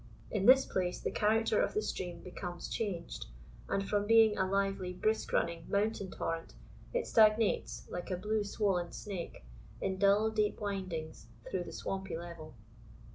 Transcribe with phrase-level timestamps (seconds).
[0.31, 3.27] In this place the character of the stream becomes changed,
[3.69, 6.55] and, from being a lively brisk running mountain torrent,
[6.91, 9.45] it stagnates, like a blue swollen snake,
[9.79, 12.55] in dull deep windings, through the swampy level.